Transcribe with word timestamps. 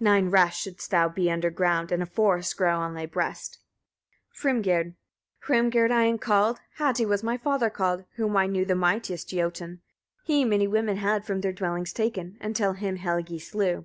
Nine 0.00 0.30
rasts 0.30 0.62
shouldst 0.62 0.90
thou 0.90 1.10
be 1.10 1.30
underground, 1.30 1.92
and 1.92 2.02
a 2.02 2.06
forest 2.06 2.56
grow 2.56 2.78
on 2.80 2.94
thy 2.94 3.04
breast. 3.04 3.58
Hrimgerd. 4.40 4.94
17. 5.42 5.42
Hrimgerd 5.44 5.90
I 5.92 6.04
am 6.04 6.16
called, 6.16 6.58
Hati 6.78 7.04
was 7.04 7.22
my 7.22 7.36
father 7.36 7.68
called, 7.68 8.04
whom 8.16 8.34
I 8.34 8.46
knew 8.46 8.64
the 8.64 8.74
mightiest 8.74 9.28
Jotun. 9.28 9.82
He 10.24 10.42
many 10.42 10.66
women 10.66 10.96
had 10.96 11.26
from 11.26 11.42
their 11.42 11.52
dwellings 11.52 11.92
taken, 11.92 12.38
until 12.40 12.72
him 12.72 12.96
Helgi 12.96 13.38
slew. 13.38 13.84